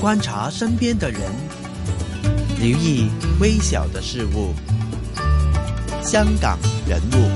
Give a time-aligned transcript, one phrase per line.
[0.00, 1.20] 观察身边的人，
[2.60, 3.08] 留意
[3.40, 4.54] 微小的事物。
[6.04, 6.56] 香港
[6.88, 7.28] 人物。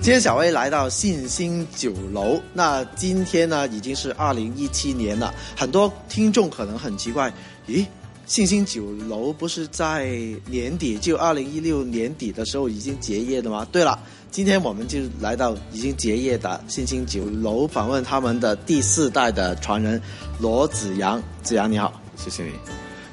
[0.00, 7.32] 今天小薇来到信心酒楼，那今天呢已经是二零一七年了，很多听众可能很奇怪，
[7.66, 7.84] 咦？
[8.26, 10.06] 信心酒楼不是在
[10.46, 13.66] 年底，就二零一六年底的时候已经结业的吗？
[13.72, 13.98] 对了，
[14.30, 20.00] 今天我们就来到已经结业的新兴酒楼，访问他们的第四代的传人
[20.38, 21.20] 罗子阳。
[21.42, 22.52] 子阳你好，谢谢你。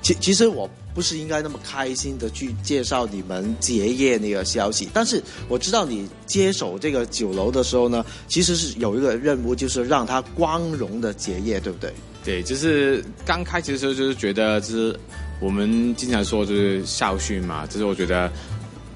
[0.03, 11.91] 其其实我不是应该那么开心的去介绍你们结业那个消息，但是我知道你接手这个酒楼的时候呢，其实是有一个任务，就是让它光荣的结业，对不对？
[12.23, 14.99] 对，就是刚开始的时候，就是觉得就是
[15.39, 18.31] 我们经常说就是校训嘛，就是我觉得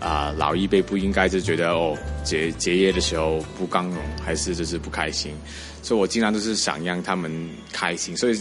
[0.02, 5.34] 啊老一辈不应该就觉得哦结结业的时候不光荣，还是就是不开心，
[5.82, 8.40] 所以我经常都是想让他们开心，所以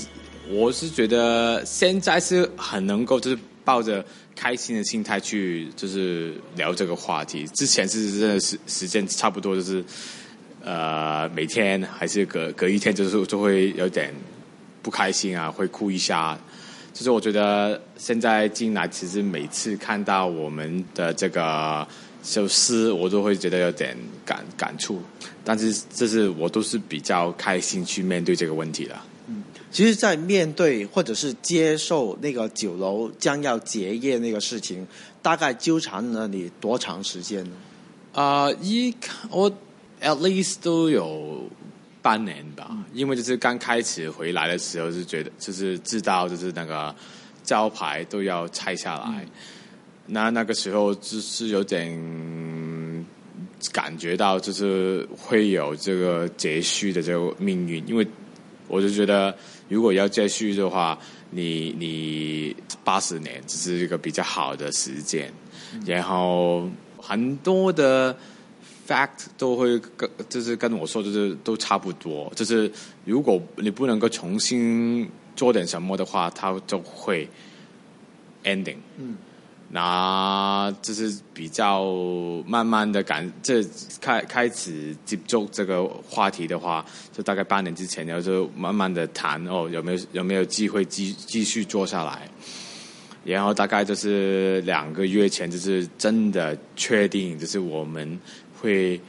[0.49, 9.85] 我是觉得现在是很能够就是抱着开心的心态去就是聊这个话题，之前是真的是时间差不多就是
[10.65, 14.13] 呃每天还是隔隔一天就是就会有点。
[14.83, 16.39] 不开心啊，会哭一下。
[16.93, 21.87] 就是我觉得现在进来，其实每次看到我们的这个
[22.23, 25.01] 首诗，我都会觉得有点感感触。
[25.45, 28.97] 但是这是我都是比较开心去面对这个问题的。
[29.29, 34.87] 嗯，其实，在面对或者是接受那个酒楼将要结业那个事情，
[35.23, 37.53] 大概纠缠了你多长时间呢？
[38.13, 38.95] 啊，一
[39.31, 39.51] 我
[40.03, 41.45] at least 都有。
[42.03, 46.95] 半年吧，因为就是刚开始回来的时候，是觉得就是知道就是那个
[47.43, 49.27] 招牌都要拆下来，
[50.07, 53.07] 那那个时候就是有点
[53.73, 58.07] 感觉到就是会有这个结束的这个命运，因为
[58.67, 59.37] 我就觉得
[59.69, 60.99] 如果要结束的话，
[61.31, 65.31] 你你八十年只是一个比较好的时间，
[65.85, 68.17] 然后很多的。
[68.91, 72.33] Fact 都会跟就是跟我说，就是都差不多。
[72.35, 72.69] 就是
[73.05, 77.29] 如果你不能够重新做点什么的话，它就会
[78.43, 78.79] ending。
[78.99, 79.17] 嗯，
[79.69, 81.85] 那就是比较
[82.45, 83.65] 慢慢的感，这
[84.01, 92.29] 开开始接触这个话题的话，就大概半年之前，然后就慢慢的谈哦，有没有有没有机会继继续做下来？
[93.23, 98.19] 然后大概就是两个月前，就是真的确定，就是我们。
[98.61, 99.01] 会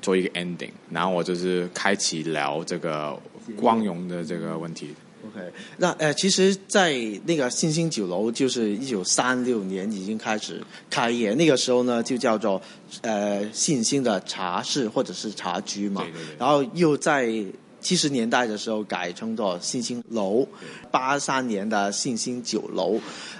[0.00, 3.18] 做一个 ending，然后我就是开启聊这个
[3.56, 4.94] 光荣的这个问题。
[5.26, 5.40] OK，
[5.78, 12.62] 那呃，其实，在那个信兴酒楼，就是一九三六年已经开始开业，那个时候呢，就叫做
[13.02, 16.02] 呃信兴的茶室或者是茶居嘛。
[16.02, 16.36] 对对对。
[16.38, 17.44] 然后又在。
[17.86, 20.44] 七十年代的时候改称作信心楼，
[20.90, 22.98] 八三年的信心酒楼，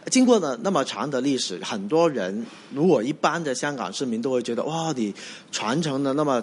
[0.09, 5.13] 经过了那么长的历史，很多人如果一般的香港市民都会觉得哇，你
[5.51, 6.41] 传承了那么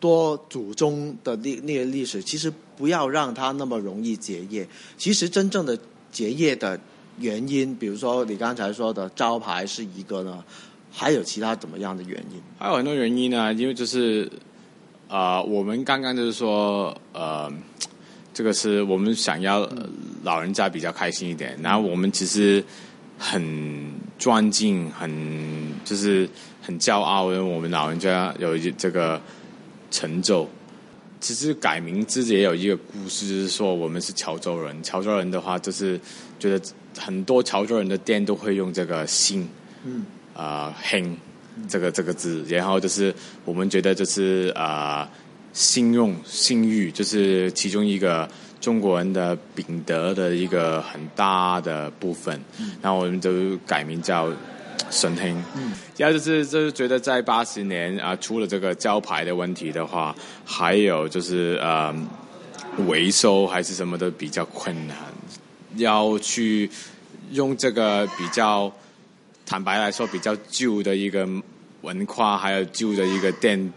[0.00, 4.66] 多祖宗的那那些历史，其实不要让它那么容易结业。
[4.96, 5.78] 其实真正的
[6.10, 6.80] 结业的
[7.18, 10.42] 原因，比如说你刚才说的招牌是一个呢，
[10.90, 12.40] 还有其他怎么样的原因？
[12.58, 14.32] 还有很多原因呢，因为就是。
[15.08, 17.52] 啊，我们刚刚就是说，呃，
[18.34, 19.68] 这个是我们想要
[20.24, 21.56] 老人家比较开心一点。
[21.62, 22.64] 然后我们其实
[23.18, 26.28] 很尊敬，很就是
[26.60, 29.20] 很骄傲，因为我们老人家有一这个
[29.90, 30.48] 成就。
[31.18, 34.82] 其实改名字也有一个故事，就是说我们是潮州人。
[34.82, 35.98] 潮州人的话，就是
[36.38, 36.60] 觉得
[36.98, 39.48] 很多潮州人的店都会用这个“姓”，
[39.84, 41.16] 嗯，啊，兴。
[41.68, 45.08] 这个这个字，然后就是我们觉得就是啊，
[45.52, 48.28] 信用信誉就是其中一个
[48.60, 52.38] 中国人的品德的一个很大的部分，
[52.82, 54.30] 然后我们就改名叫
[54.90, 55.42] 神兴。
[55.96, 61.94] 然后就是就是觉得在八十年啊，除了这个招牌的问题的话，还有就是呃
[62.86, 64.96] 维修还是什么的比较困难，
[65.76, 66.70] 要去
[67.32, 68.70] 用这个比较。
[69.46, 71.26] 坦白来说，比较旧的一个
[71.82, 73.72] 文化，还有旧的一个店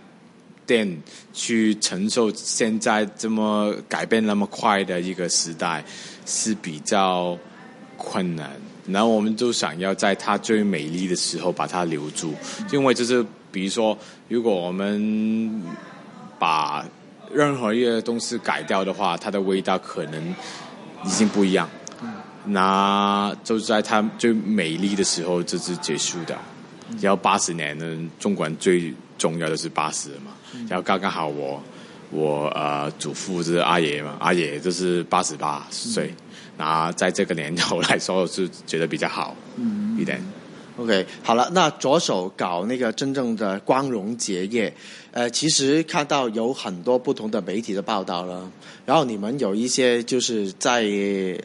[0.66, 1.02] 店，
[1.32, 5.86] 去承受现在这么改变那么快的一个时代，
[6.26, 7.38] 是比较
[7.96, 8.50] 困难。
[8.88, 12.34] 然后我们就想要在它最美丽的时候把它留住，
[12.72, 13.96] 因为就是比如说，
[14.28, 15.62] 如果我们
[16.40, 16.84] 把
[17.32, 20.36] 任何一个东西改掉的话，它的味道可能
[21.06, 21.70] 已经不一样。
[22.46, 26.38] 那就在他最美丽的时候就是结束的，
[27.02, 30.32] 然后八十年呢，中国人最重要的是八十嘛，
[30.68, 31.62] 然后刚刚好我
[32.12, 36.14] 我呃祖父就是阿爷嘛，阿爷就是八十八岁，
[36.58, 39.36] 那在这个年头来说是觉得比较好
[39.98, 40.20] 一点。
[40.78, 44.74] OK，好了，那着手搞那个真正的光荣结业，
[45.12, 48.50] 呃，其实看到有很多不同的媒体的报道了，
[48.86, 50.86] 然后你们有一些就是在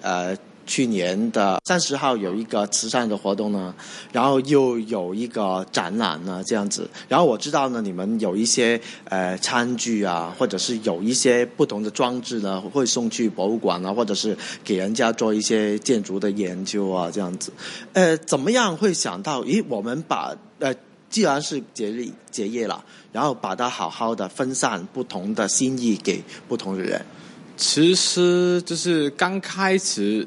[0.02, 0.36] 呃
[0.66, 3.74] 去年的三十号有一个慈善的活动呢，
[4.12, 17.52] 然后又有一个展览呢，这样子，然后我知道呢，你们有一些呃餐具啊，或者是有一些不同的装置呢，会送去博物馆啊，或者是给人家做一些建筑的研究啊，这样子。
[17.92, 19.42] 呃，怎么样会想到？
[19.44, 20.74] 咦，我们把呃，
[21.10, 27.04] 既然是结业结业了，然后把它好好的分散不同的心意给不同的人。
[27.56, 30.26] 其实就是刚开始，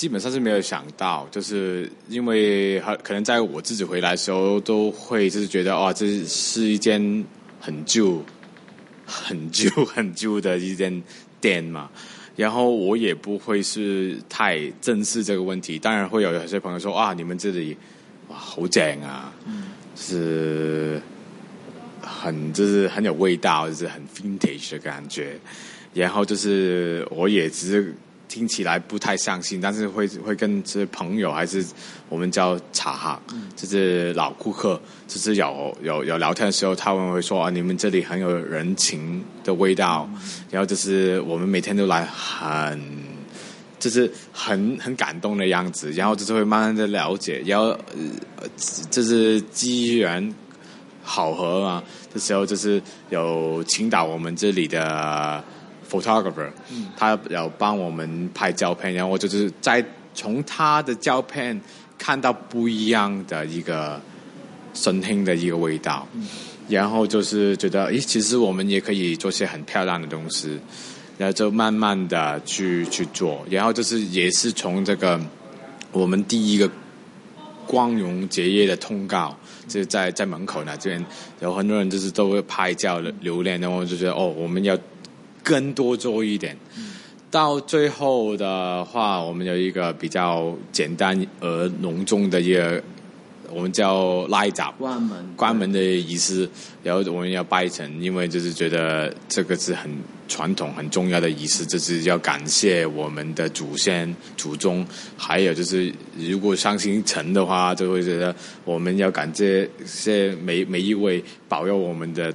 [0.00, 7.22] 基本上是没有想到，就是因为可能在我自己回来的时候，都会就是觉得哦，这是一间
[7.60, 8.24] 很旧、
[9.04, 11.02] 很旧、很旧的一间
[11.38, 11.90] 店嘛。
[12.34, 17.76] 然后我也不会是太正视这个问题，当然会有有些朋友说啊，你们这里
[18.28, 19.30] 哇好正啊，
[19.94, 20.98] 是
[22.00, 25.38] 很就是很有味道，就是很 vintage 的感觉。
[25.92, 27.94] 然后就是我也只是
[28.30, 31.66] 听起来不太相信，但是会会跟这些朋友还是
[32.08, 33.20] 我们叫茶行，
[33.56, 40.08] 就是老顾客，就是有有有聊天的时候，他们会说啊，你们这里很有人情的味道，
[40.50, 43.10] 然后就是我们每天都来很。
[43.80, 47.68] 就是很很感动的样子，然后就是会慢慢的了解，然后
[48.36, 48.46] 呃，
[48.90, 50.34] 就是机缘
[51.02, 51.82] 好合嘛
[52.12, 55.42] 这时候，就是有请到我们这里的
[55.90, 56.50] photographer，、
[56.96, 59.84] 他要帮我们拍照片，然后我就是在
[60.14, 61.60] 从他的照片
[61.98, 64.00] 看到不一样的一个
[64.72, 66.06] 声听的一个味道，
[66.68, 70.58] 然后就是觉得，诶，其实我们也可以做些很漂亮的东西。
[71.18, 75.20] 然后就慢慢的去去做，然后就是也是从这个
[75.92, 76.66] 我们第一个
[77.66, 79.36] 光荣结业的通告，
[79.68, 81.04] 就是在在门口呢这边
[81.42, 84.74] 有很多人就是都会拍照留念，然后就觉得哦，我们要
[85.42, 86.56] 更多做一点。
[87.30, 92.82] 到最后的话，我们有一个比较简单而隆重的一个，
[93.52, 96.48] 我们叫拉闸关门关门的仪式，
[96.82, 99.88] 然后我们要拜神，因为就是觉得这个是很
[100.26, 104.84] 传统、很重要的仪式，就是要感谢我们的祖先、祖宗，
[105.16, 108.34] 还有就是如果相信神的话，就会觉得
[108.64, 112.34] 我们要感谢谢每每一位保佑我们的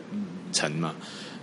[0.54, 0.96] 神嘛。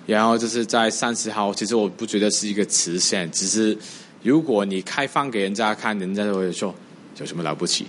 [0.07, 3.77] 然后就是在三十号，其实我不觉得是一个慈善，只是
[4.23, 6.75] 如果你开放给人家看，人家就会说
[7.19, 7.87] 有什么了不起，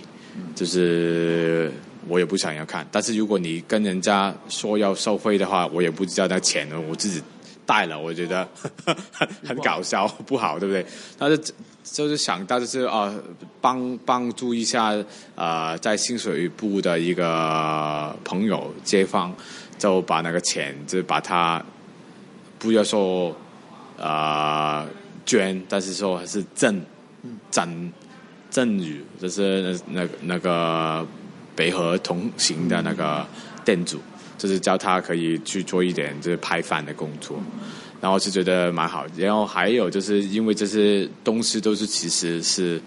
[0.54, 1.72] 就是
[2.06, 2.86] 我也不想要看。
[2.92, 7.22] 但是如果你跟人家说要收费的话，我也不知道那钱呢，我自己
[7.66, 8.46] 带了，我觉得
[8.84, 8.94] 很
[9.44, 10.86] 很搞笑，不好，对不对？
[11.18, 11.38] 但是
[11.82, 13.22] 就是想到就是啊、呃，
[13.60, 14.94] 帮帮助一下
[15.34, 19.34] 呃，在新水部的一个朋友街坊，
[19.78, 21.64] 就把那个钱就把它
[22.64, 23.36] 不要说
[23.98, 24.88] 呃
[25.26, 26.80] 捐，但是说还是赠
[27.50, 27.92] 赠
[28.48, 31.06] 赠予，就是那那那个
[31.54, 33.26] 北河同行的那个
[33.64, 34.00] 店主。
[34.36, 37.38] 就是叫他可以去做一点就是拍饭的工作，
[38.00, 39.06] 然后就觉得蛮好。
[39.16, 42.78] 然后还有就是因为这些东西都是其实是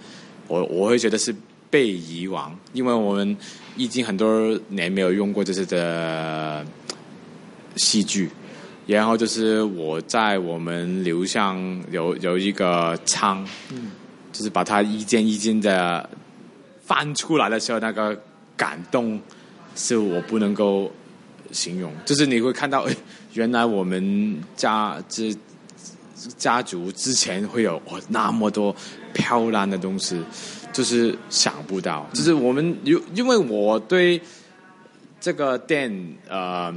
[0.48, 1.34] 我我会觉得是
[1.70, 3.36] 被遗忘，因为我们
[3.76, 6.64] 已经很多年没有用过这些的
[7.78, 8.30] 戏剧。
[8.88, 13.46] 然后就是我在我们留上有有一个仓，
[14.32, 16.10] 就是把它一件一件的
[16.82, 18.20] 翻出来的时候，那个
[18.56, 19.22] 感动
[19.76, 20.92] 是我不能够。
[21.50, 22.86] 形容就是你会看到，
[23.32, 25.34] 原来我们家这
[26.38, 28.76] 家族之前会有那么多
[29.14, 30.22] 漂亮的东西，
[30.74, 32.06] 就是想不到。
[32.12, 34.20] 就是我们因因为我对
[35.22, 35.90] 这个店
[36.28, 36.70] 呃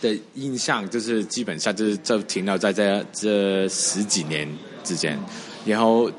[0.00, 4.48] 的印象，就是基本上就是就停留在这这十几年
[4.82, 5.18] 之间，
[5.64, 6.10] 然后。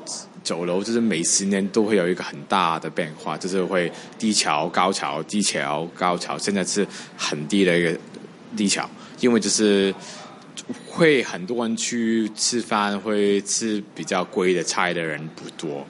[0.44, 6.36] 酒楼就是每十年都会有一个很大的变化，就是会低潮、高潮、低潮、高潮。
[6.36, 6.84] 现在是
[7.16, 7.96] 很低的一个
[8.56, 9.94] 低潮，因为就是
[10.88, 15.86] 会很多人去吃饭，会吃比较贵的菜的人不多。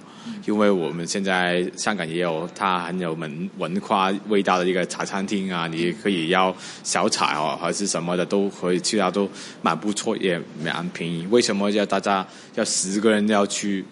[0.46, 9.28] 因为我们现在香港也有它很有文文化味道的一个茶餐厅啊，你可以要小菜哦，还是什么的都可以去到，都
[9.60, 11.26] 蛮不错，也蛮便宜。
[11.30, 13.84] 为什么要大家要十个人要去？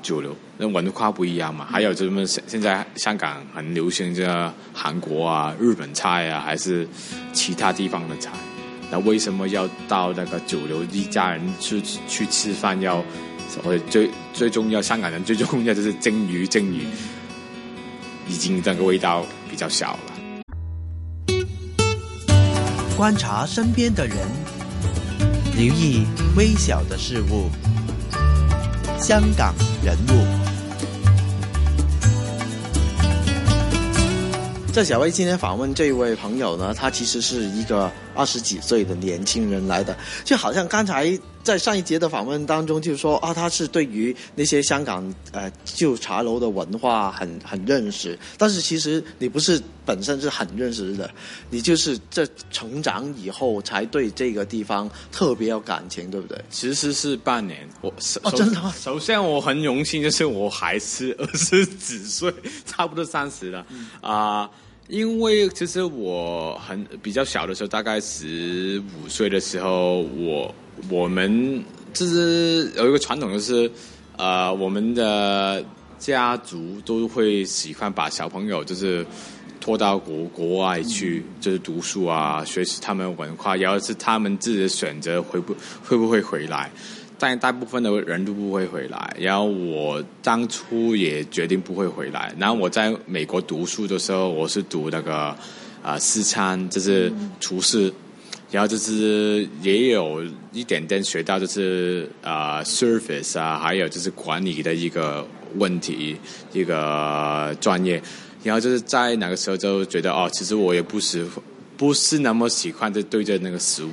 [0.00, 6.86] 酒楼那文化不一样嘛，还有就是现现在香港很流行这韩国啊、日本菜啊，还是
[7.32, 8.30] 其他地方的菜。
[8.92, 13.04] 那为什么要到那个酒楼一家人去去吃饭要？
[13.64, 16.86] 我最最重要，香港人最重要就是蒸鱼，蒸鱼
[18.28, 21.34] 已经那个味道比较小了。
[22.96, 24.16] 观察身边的人，
[25.56, 26.04] 留意
[26.36, 27.48] 微小的事物。
[29.00, 30.26] 香港人物。
[34.72, 51.08] 在小薇今天访问这位朋友呢，他其实是一个二十几岁的年轻人来的，就好像刚才在上一节的访问当中，就是说啊，他是对于那些香港呃旧茶楼的文化很很认识，但是其实你不是本身是很认识的，
[51.48, 56.36] 你就是这成长以后才对这个地方特别有感情，对不对？
[56.50, 57.88] 其实是半年，我
[58.24, 58.74] 哦，真的吗？
[58.80, 62.34] 首先我很荣幸，就是我还是二十几岁，
[62.66, 63.64] 差不多三十了
[64.00, 64.50] 啊。
[64.88, 70.54] 因为其实我很比较小的时候，大概十五岁的时候，我
[70.88, 73.70] 我们就是有一个传统，就是
[74.16, 75.62] 呃，我们的
[75.98, 79.04] 家族都会喜欢把小朋友就是
[79.60, 85.54] 拖到国国外去，就是读书啊，学习他们文化，然后是他们自己的选择，会不
[85.84, 86.70] 会不会回来。
[87.18, 92.32] 但大部分的人都不会回来，然后我当初也决定不会回来。
[92.38, 95.36] 然后我在美国读书的时候，我是读那个
[95.82, 97.92] 啊西餐，就是厨师，
[98.52, 100.22] 然后就是也有
[100.52, 106.16] 一点点学到就是啊 service 啊，还有就是管理的一个问题
[106.52, 108.00] 一个专业。
[108.44, 111.26] 然后就是在那个时候就觉得哦，其实我也不是
[111.76, 113.90] 不是那么喜欢的对着那个食物。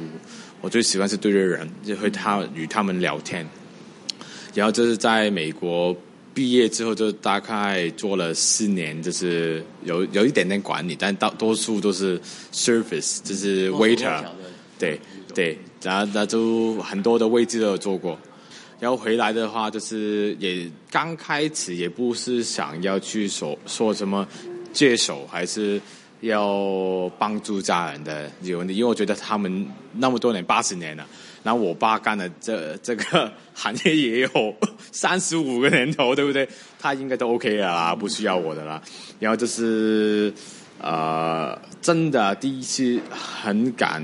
[0.66, 3.48] 我最喜欢是对着人，就和他与他们聊天。
[4.56, 5.96] 然后就是在美国
[6.34, 12.20] 毕业之后，就大概做了四年，就是有有一点点管理，但大多数都是
[12.52, 14.26] service，就是 waiter。
[14.80, 15.00] 对
[15.36, 18.20] 对，然后那就很多的位置都有做过。
[18.80, 24.28] 然后回来的话，就是也刚开始也不是想要去说说什么
[24.74, 25.80] 接手，还是。
[26.26, 31.06] 要帮助家人的有问题，因为我觉得他们那么多年八十年了，
[31.44, 34.56] 然后我爸干的这这个行业也有
[34.92, 36.48] 三十五个年头，对不对？
[36.80, 38.82] 他应该都 OK 了啦，不需要我的啦。
[39.20, 40.34] 然后就是
[40.80, 44.04] 呃，真的第一次很感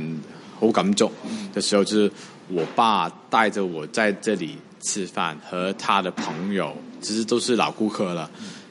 [0.60, 1.12] 好感动
[1.54, 2.12] 的时候，就是
[2.50, 8.30] 我爸带着我在这里吃饭，和他的朋友其实都是老顾客了，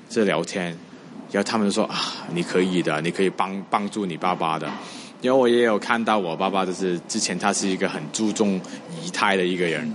[0.09, 0.77] 在聊天。
[1.31, 1.97] 然后他们就说啊，
[2.33, 4.69] 你可以的，你可以帮帮助你爸爸的。
[5.23, 8.61] 因为我也有看到我爸爸，就是之前他是一个很注重
[9.05, 9.93] 仪态的一个人，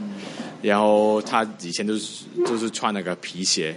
[0.62, 3.75] 然后他以前都是就是穿那个皮鞋，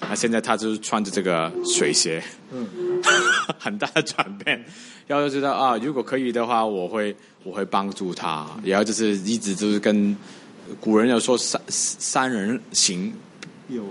[0.00, 2.66] 那现在他就是穿着这个水鞋，嗯，
[3.60, 4.64] 很大的转变。
[5.06, 8.46] 然后就知道啊，如果可以的话，我会我会帮助他。
[8.64, 10.14] 然后就是一直就是跟
[10.80, 13.12] 古人有说三三人行，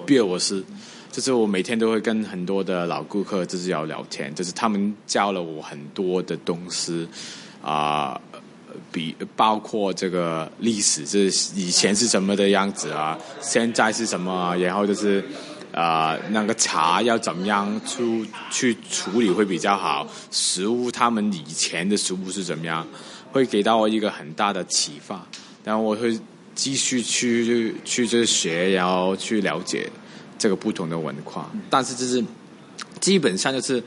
[0.05, 0.63] 必有我师。
[1.17, 7.07] 就是我每天都会跟很多的老顾客就是要聊天，就是他们教了我很多的东西，
[7.59, 8.21] 啊，
[8.91, 15.25] 比包括这个历史，是以前是什么的样子啊，现在是什么，然后就是
[15.73, 22.87] 啊，那个茶要怎么样出去处理会比较好，食物他们以前的食物是怎么样，
[23.31, 25.25] 会给到我一个很大的启发，
[25.63, 26.15] 然后我会
[26.53, 29.89] 继续去去去学，然后去了解。
[30.37, 32.23] 这个不同的文化，但是就是
[32.99, 33.83] 基本上就是，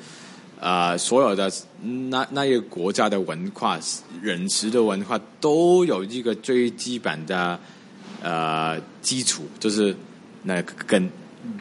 [0.59, 1.51] 呃，所有的
[1.83, 3.79] 那那些国家的文化、
[4.25, 7.59] 饮食的文化都有一个最基本的
[8.23, 9.95] 呃基础，就是
[10.43, 11.11] 那个根，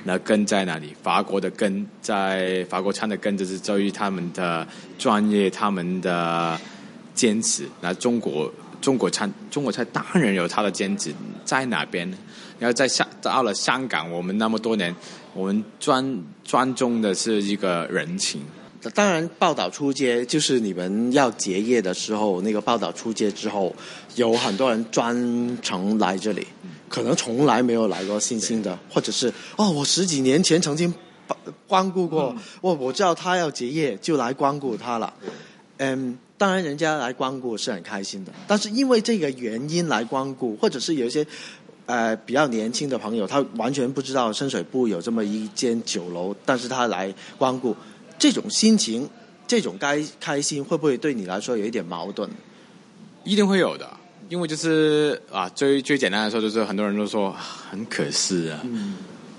[0.03, 0.95] 那根在哪里？
[1.01, 4.67] 法国的根在法国餐的根，就是在于他们的
[4.97, 6.59] 专业、他们的
[7.13, 7.67] 坚持。
[7.81, 11.13] 那中国中国餐，中国菜当然有它的坚持，
[11.45, 12.17] 在哪边呢？
[12.59, 14.93] 然后在香到了香港，我们那么多年，
[15.33, 18.41] 我们专专重的是一个人情。
[18.93, 23.75] 当然，报道出街就是你们要结业的时候，那个报道出街之后，
[24.15, 26.47] 有很多人专程来这里，
[26.87, 30.93] 可能从来没有来过星星的，或者是哦，我十几年前曾经
[31.67, 35.13] 光顾过，我我知道他要结业，就来光顾他了。
[35.75, 41.27] 嗯，当然人家来光顾是很开心的，但是因为这个原因来光顾，或者是有一些。
[41.89, 47.75] 呃，比较年轻的朋友，他完全不知道深水埗有这么一间酒楼，但是他来光顾，
[48.19, 49.09] 这种心情，
[49.47, 52.29] 这种该开心，会不会对你来说有一点矛盾？
[53.23, 53.89] 一定会有的，
[54.29, 57.35] 因为就是啊，最最简单来说，就是很多人都说
[57.71, 58.61] 很可惜啊，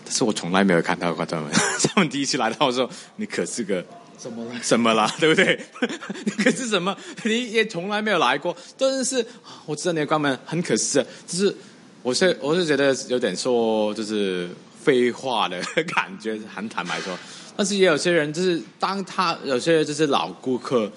[0.04, 1.48] 但是我从来没有看到过他们，
[1.94, 3.84] 他们第一次来到的时候，你可是个
[4.18, 4.50] 怎么了？
[4.60, 5.56] 什么啦， 对不对？
[6.42, 6.96] 可是什么？
[7.22, 9.24] 你也从来没有来过，但是
[9.66, 11.56] 我知道你的关门很可惜，就是
[12.02, 14.48] 我是我是觉得有点说就是
[14.82, 15.60] 废话的
[15.94, 17.16] 感觉，很坦白说。
[17.56, 20.90] 但是也有些人就是当他有些人就是老顾客，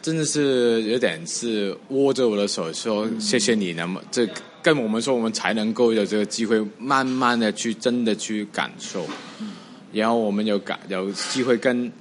[0.00, 4.28] 真的是有点是握着我的手说谢谢你，那么这
[4.62, 9.06] 跟我们说我们才能够有这个机会，慢慢的去真的去感受，
[9.92, 11.92] 然后我们有感有机会跟。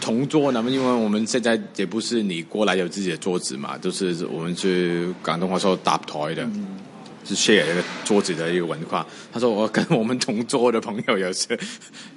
[0.00, 6.48] 同桌，那么因为我们现在也不是你过来有自己的桌子嘛，就是我们去广东话说搭台的，
[7.24, 9.06] 是 share 一个桌子的一个文化。
[9.32, 11.58] 他说我跟我们同桌的朋友有是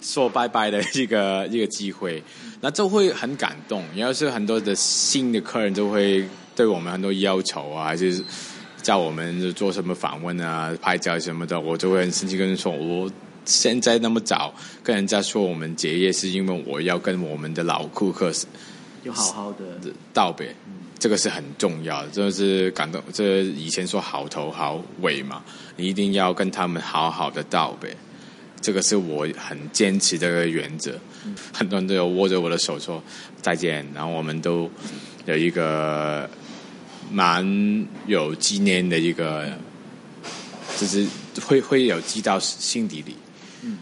[0.02, 2.22] 说拜拜的一个一个机会，
[2.62, 3.84] 那就会很感动。
[3.96, 8.22] 然后是很多的新的客人就会对我们很多要求啊，还是
[8.82, 13.10] 叫我们做什么访问啊、拍照什么的，我就会很生气跟人说我。
[13.50, 18.30] 现在那么早跟人家说我们结业，是因为我要跟我们的老顾客
[19.04, 19.80] 有好好的
[20.14, 20.54] 道别，
[21.00, 23.01] 这个是很重要的，这是感动。
[23.13, 25.44] 这以前说好头好尾嘛，
[25.75, 27.96] 你一定要跟他们好好的道别，
[28.60, 31.00] 这个是我很坚持的一个原则。
[31.54, 33.04] 很多人都有握着我的手说
[33.42, 34.70] 再见，然后我们都
[35.25, 36.27] 有一个
[37.12, 39.48] 蛮有纪念的一个，
[40.77, 41.06] 就是
[41.46, 43.16] 会会有记到心底里。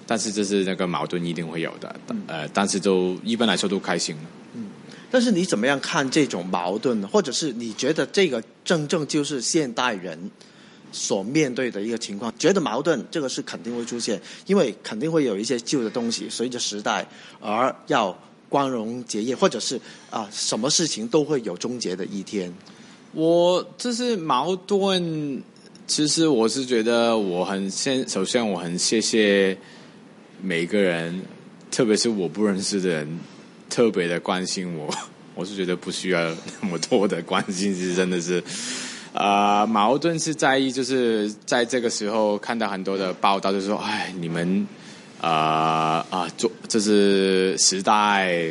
[0.07, 1.95] 但是这是那个矛盾一定会有的，
[2.27, 4.15] 呃，但是都一般来说都开心。
[5.11, 10.31] 但是你怎么样看这种矛盾呢，或者是你觉得这个真正就是现代人
[10.91, 12.33] 所面对的一个情况？
[12.37, 17.07] 觉得矛盾这个是肯定会出现，因为肯定会有一些旧的东西随着时代
[17.39, 18.17] 而要
[18.49, 22.53] 光荣结业，或者是啊，什么事情都会有终结的一天。
[23.13, 25.41] 我这是矛盾。
[25.87, 29.55] 其实我是觉得我很先，首先我很谢谢
[30.41, 31.21] 每个人，
[31.69, 33.19] 特别是我不认识的人，
[33.75, 34.89] 特别的关心我。
[35.35, 38.41] 我是觉得不需要那么多的关心，是真的是，
[39.11, 44.65] 啊，矛盾是在意，就是在这个时候看到很多的报道，就是说，哎，你们
[45.19, 48.49] 啊啊，做这是时代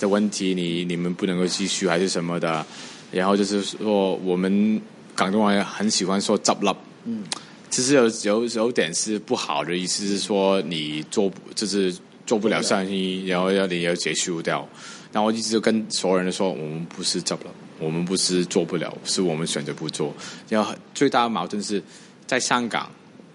[0.00, 2.66] 的问题，你你们不能够继续还是什么的，
[3.12, 4.82] 然后就是说我们。
[5.16, 6.76] 广东话很喜欢说“执笠”，
[7.06, 7.24] 嗯，
[7.70, 11.90] 其实有有有点是不好的意思，是说你做就是
[12.26, 14.68] 做不了生意，然后要你要结束掉。
[15.12, 20.12] 那我一直跟所有人说，我们不是做不了，我们不是做不了，是我们选择不做。
[20.48, 21.82] 然后最大的矛盾是
[22.26, 22.90] 在香港，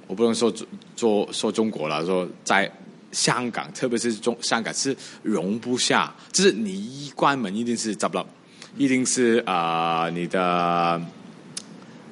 [0.05, 0.53] 我不能说
[0.95, 2.71] 做说中国了，说在
[3.11, 8.27] 香港，特别是中香港是容不下，就是你一关门一定是做不了，
[8.77, 11.01] 一定是啊你的。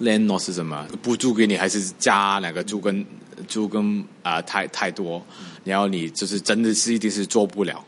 [0.02, 0.88] landlord 是什么？
[1.02, 3.06] 不租给你，还是加两个租跟
[3.48, 4.42] 租跟啊？
[4.42, 5.24] 太太多，
[5.64, 7.84] 然后你就是真的是一定是做不了。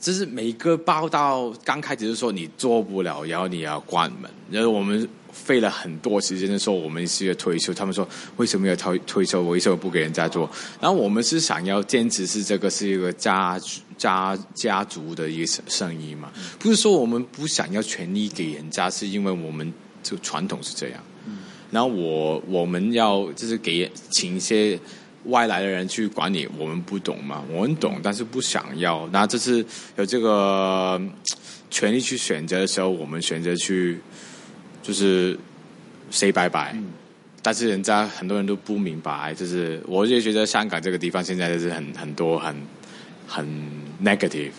[0.00, 4.28] 就是每个报道刚开始就说你做不了，然后你要关门。
[4.50, 7.72] 然后我们费了很多时间的时候，我们是要退休。
[7.72, 8.06] 他们说
[8.36, 9.42] 为什么要退退休？
[9.44, 10.50] 为什么不给人家做？
[10.80, 13.60] 然后我们是想要坚持是这个是一个家
[13.96, 16.32] 家家族的一个生意嘛？
[16.58, 21.00] 不是说我们不想要权利给人家，是因为我们就传统是这样。
[21.72, 24.78] 然后我我们要就是给请一些
[25.24, 29.08] 外来的人去管理，我们不懂嘛，我们懂，但是不想要。
[29.10, 29.64] 那这是
[29.96, 31.00] 有这个
[31.70, 33.98] 权利去选择的时候，我们选择去
[34.82, 35.38] 就是
[36.10, 36.76] say 拜拜。
[37.40, 42.54] 但是人家很多人都不明白，就是我就觉得香港这个地方现在就是很很多很
[43.26, 43.46] 很
[44.04, 44.52] negative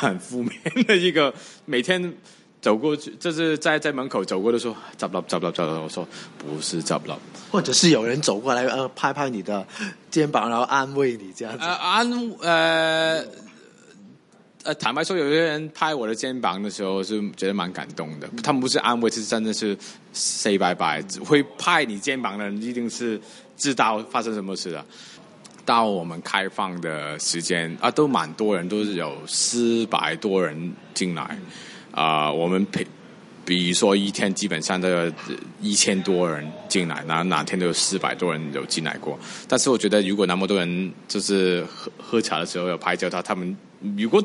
[0.00, 0.52] 很负面
[0.86, 1.34] 的一个
[1.66, 2.14] 每天。
[2.64, 5.82] 走过去，就是在在门口走过的时候，走了走了走了。
[5.82, 9.66] 我说不是走了，或者是有人走过来呃拍拍你的
[10.10, 11.62] 肩膀，然后安慰你这样子。
[11.62, 13.22] 呃安呃
[14.62, 18.26] 呃，坦白说，有些人拍我的肩膀的时候是觉得蛮感动的。
[18.42, 19.76] 他们不是安慰，是真的是
[20.14, 21.04] say bye bye。
[21.22, 23.20] 会拍你肩膀的人一定是
[23.58, 24.82] 知道发生什么事了。
[25.66, 31.38] 到我们开放的时间啊，都蛮多人，都是有四百多人进来。
[31.94, 32.86] 啊，我们比
[33.44, 35.12] 比如说一天基本上都有
[35.60, 39.18] 一千多人进来，然后哪天都有四百多人有进来过。
[39.46, 43.56] 但是我觉得，如果那么多人就是喝喝茶的时候要拍照，他他们
[43.96, 44.22] 如果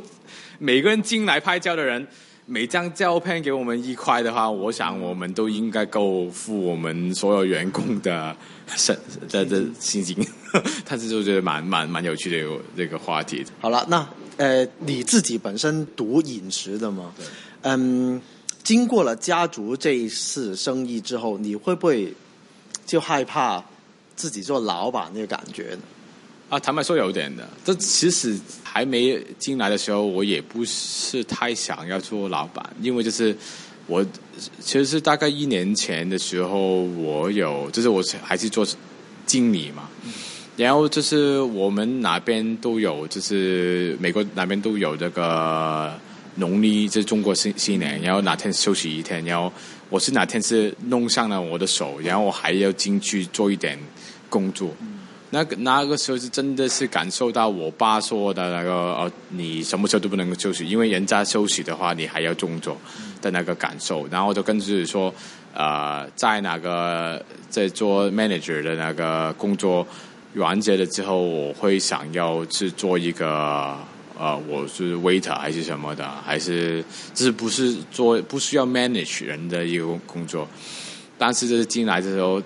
[0.57, 2.07] 每个人进来拍照的人
[2.45, 8.35] 每张照片给我们一块的话，我想我们都应该够付我们所有员工的
[8.75, 8.95] 薪
[9.29, 10.17] 的的薪金。
[10.83, 13.45] 但 是就觉得蛮蛮蛮有趣的一个这个话题。
[13.59, 17.13] 好了，那呃，你自己本身读饮食的吗？
[17.61, 18.21] 嗯，
[18.63, 22.13] 经过了家族这一次生意之后，你会不会
[22.85, 23.63] 就害怕
[24.15, 25.81] 自己做老板那个感觉呢？
[26.49, 27.47] 啊，坦白说有点的。
[27.63, 33.35] 这其实还没进来的时候，我也不是太想要做老板，因为就是
[33.85, 34.03] 我
[34.59, 38.65] 其实是大概一年前的时候，我有就是我还是做
[39.25, 39.89] 经理嘛。
[40.57, 45.93] 然后就是我们哪边都有，就是美国哪边都有这个
[46.39, 49.51] 农历，就是中国新新年，然后哪天休息一天，然后
[49.89, 53.77] 我是哪天是弄上了我的手，然后我还要进去做一点
[54.29, 54.71] 工作。
[55.31, 62.75] 那个那个时候是真的是感受到我爸说的那个哦，你什么时候都不能够休息，因为人家休息的话，你还要工作
[63.21, 64.07] 的那个感受。
[64.07, 65.13] 然后就跟自己说，
[65.53, 69.85] 呃，在哪个在做 manager 的那个工作。
[70.35, 73.75] 完结了之后，我会想要去做一个
[74.19, 80.45] 呃，我是 waiter 还是什么的，还是就是不是做不需要 manage 人的一个工作。
[81.17, 82.41] 但是就是进来的时候，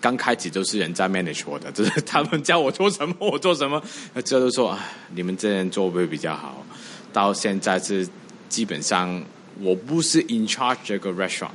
[0.00, 3.80] 刚开始都是人在 manage 我的，就是他们叫我做什么我做什么，
[4.24, 4.76] 这都说
[5.14, 6.66] 你们这样做会比较好。
[7.12, 8.08] 到现在是
[8.48, 9.24] 基本上
[9.60, 11.50] 我不是 in charge 这个 restaurant，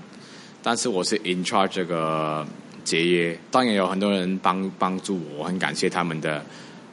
[0.63, 2.47] 但是我是 in charge 这个。
[2.83, 6.43] 结约，当然有很多人帮帮助我，很感谢他们的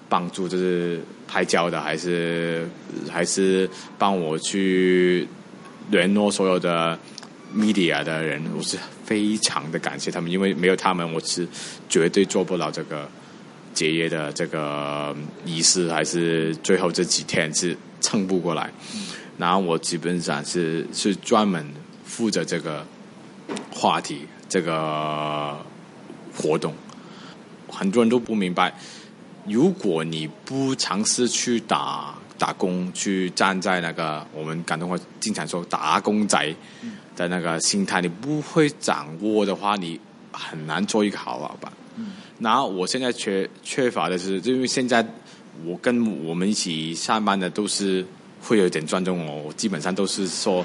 [0.09, 2.69] 帮助，就是拍照的，还是
[3.11, 3.69] 还是
[3.99, 5.27] 帮我去
[5.91, 6.99] 联络所有的
[7.55, 11.47] media 的人，我是非常的感谢他们，因为没有他们，我是
[11.89, 13.09] 绝对做不了这个
[13.75, 18.71] 结业的这个仪式，还是最后这几天是撑不过来。
[19.37, 21.67] 然后我基本上是是专门
[22.05, 22.87] 负责这个
[23.71, 25.57] 话题，这个。
[26.41, 26.73] 活动，
[27.67, 28.73] 很多人都不明白。
[29.49, 36.55] 如果你不尝试去打打工，去站在那个我们广东话经常说打工仔
[37.17, 40.01] 的那个心态，你不会掌握的话，你
[40.33, 41.73] 很难做一个好老板。
[42.39, 45.05] 然后我现在缺缺乏的是，因为现在
[45.65, 48.07] 我跟我们一起上班的都是
[48.41, 50.65] 会有点尊重我，我基本上都是说。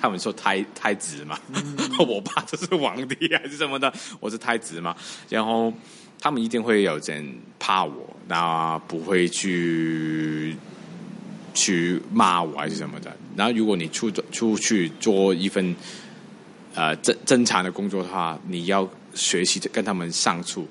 [0.00, 1.36] 他们说太太子嘛，
[1.98, 4.94] 我爸就是皇帝还是什么的，我是太子嘛。
[5.28, 5.74] 然后
[6.20, 7.26] 他们一定会有人
[7.58, 10.56] 怕我，那不会去
[11.54, 13.16] 去骂我还是什么的。
[13.36, 15.74] 然后如果你出出去做一份
[16.74, 20.66] 呃正正常的工作的话，你要学习跟他们相处。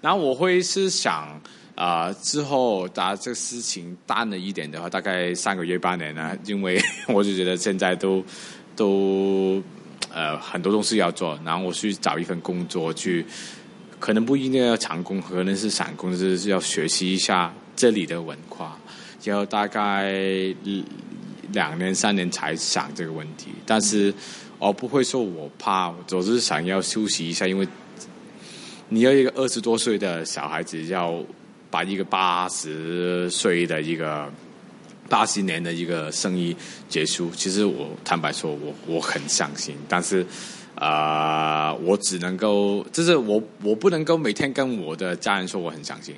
[0.00, 1.40] 然后我会是想
[1.74, 8.24] 啊，之后打这个事情淡了一点的话，大概三个月半年呢，因为我就觉得现在都。
[8.76, 9.62] 都
[10.12, 13.24] 呃很多东西要做，然后我去找一份工作去，
[14.04, 18.78] 可能不一定要长工，可能是散工，就是要学习一下这里的文化，
[19.22, 20.12] 要大概
[21.52, 23.46] 两年三年才想这个问题。
[23.64, 24.12] 但是
[24.58, 27.66] 我不会说我怕，总是想要休息一下，因为
[28.90, 31.24] 你要一个二十多岁的小孩子要
[31.70, 34.30] 把一个八十岁的一个。
[35.06, 36.56] 八十年的一个生意
[36.88, 39.76] 结束，其实我坦白说，我我很伤心。
[39.86, 40.26] 但是，
[40.74, 46.14] 啊，我只能够，就是我我不能够每天跟我的家人说我很伤心，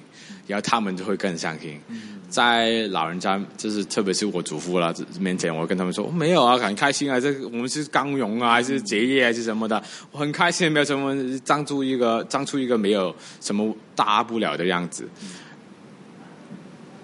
[0.47, 1.81] 然后他们就会更伤心。
[2.29, 11.15] 在老人家，就是特别是我祖父啦面前，我跟他们说没有啊，很开心啊，这我们是刚荣啊，还是结业还是什么的，我很开心，没有什么
[11.45, 15.09] 长出一个长出一个没有什么大不了的样子。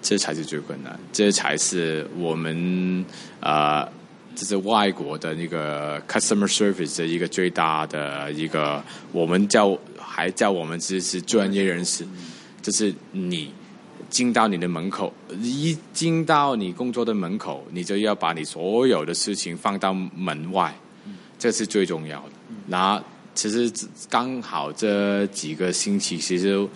[0.01, 3.05] 这才是最困难，这才是我们
[3.39, 3.87] 啊，
[4.35, 12.05] 这是外国的那个 customer service 的一个最大的一个，我们叫还叫我们这是专业人士，
[12.61, 13.51] 就是你
[14.09, 20.75] 进到你的门口，一进到你工作的门口，你就要把你所有的事情放到门外，
[21.37, 22.31] 这是最重要的。
[22.67, 23.01] 那
[23.35, 23.71] 其实
[24.09, 26.67] 刚好这几个星期，其实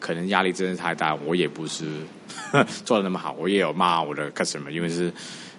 [0.00, 1.86] 可能压力真的太大，我也不是。
[2.84, 5.12] 做的那么好，我也有骂我的 customer，因为是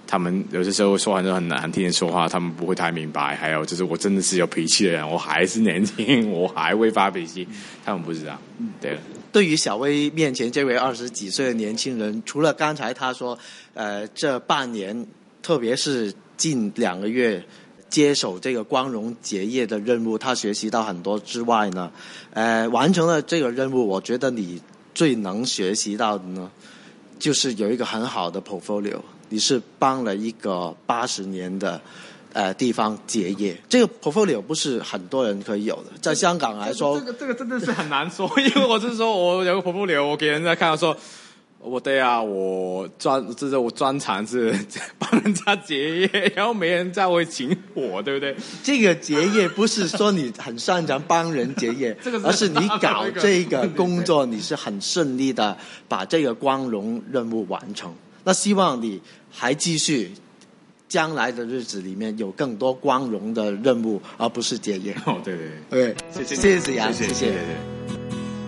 [0.06, 3.36] 他们有些时候说很多很难听的说话，他们不会太明白。
[3.36, 7.48] 还有就是我真的是有脾气的人，我还是年轻，我还会发脾气，
[7.84, 8.38] 他们不知道。
[8.80, 8.98] 对。
[9.32, 13.38] 对于小薇面前这位二十几岁的年轻人，除了刚才他说，
[13.74, 15.08] 呃，这半年，
[15.42, 17.44] 特别是近两个月
[17.89, 21.92] 接手这个光荣结业的任务，他学习到很多之外呢，
[22.34, 24.62] 呃，完成了这个任务，我觉得你
[24.94, 26.52] 最能学习到的呢。
[27.20, 29.00] 就是有一个很好的 portfolio，
[29.34, 31.82] 你是帮了一个八十年的
[32.34, 40.96] 呃地方结业，这个 portfolio 不是很多人可以有的，在香港来说，这个这个真的是很难说， 因为我是说我有个 portfolio，我给人家看，说
[41.60, 44.54] 我对啊，我专这是我专长是
[45.00, 48.36] 帮人家结业，然后没人再会请我，对不对？
[48.62, 57.91] 这个结业不是说你很擅长帮人结业， 这个是而是你搞这个工作，你是很顺利的把这个光荣任务完成。
[58.24, 60.12] 那希望你还继续，
[60.88, 64.94] 将来的日子里面有更多光荣的任务，而不是结业。
[65.06, 68.03] 哦，对对对，对，谢谢谢谢子阳，谢谢谢谢谢。